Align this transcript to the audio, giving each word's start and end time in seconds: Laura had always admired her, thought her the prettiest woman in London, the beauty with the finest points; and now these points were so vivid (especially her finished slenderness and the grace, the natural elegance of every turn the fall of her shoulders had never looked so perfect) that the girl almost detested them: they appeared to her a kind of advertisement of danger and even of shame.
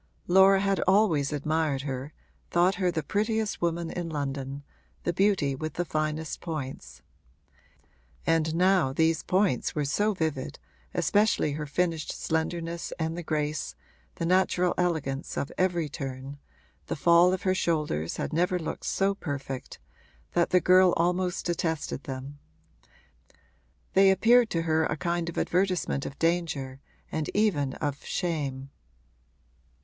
Laura 0.25 0.59
had 0.59 0.79
always 0.87 1.31
admired 1.31 1.83
her, 1.83 2.11
thought 2.49 2.73
her 2.81 2.89
the 2.89 3.03
prettiest 3.03 3.61
woman 3.61 3.91
in 3.91 4.09
London, 4.09 4.63
the 5.03 5.13
beauty 5.13 5.53
with 5.53 5.73
the 5.75 5.85
finest 5.85 6.39
points; 6.41 7.03
and 8.25 8.55
now 8.55 8.91
these 8.91 9.21
points 9.21 9.75
were 9.75 9.85
so 9.85 10.11
vivid 10.15 10.57
(especially 10.95 11.51
her 11.51 11.67
finished 11.67 12.11
slenderness 12.11 12.91
and 12.97 13.15
the 13.15 13.21
grace, 13.21 13.75
the 14.15 14.25
natural 14.25 14.73
elegance 14.75 15.37
of 15.37 15.51
every 15.55 15.87
turn 15.87 16.39
the 16.87 16.95
fall 16.95 17.31
of 17.31 17.43
her 17.43 17.53
shoulders 17.53 18.17
had 18.17 18.33
never 18.33 18.57
looked 18.57 18.87
so 18.87 19.13
perfect) 19.13 19.77
that 20.31 20.49
the 20.49 20.59
girl 20.59 20.95
almost 20.97 21.45
detested 21.45 22.05
them: 22.05 22.39
they 23.93 24.09
appeared 24.09 24.49
to 24.49 24.63
her 24.63 24.83
a 24.85 24.97
kind 24.97 25.29
of 25.29 25.37
advertisement 25.37 26.07
of 26.07 26.17
danger 26.17 26.81
and 27.11 27.29
even 27.35 27.73
of 27.75 28.03
shame. 28.03 28.71